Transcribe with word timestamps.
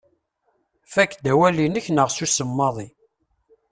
Fakk-d 0.93 1.25
awal-ik 1.31 1.87
neɣ 1.95 2.09
susem 2.15 2.49
maḍi. 2.57 2.87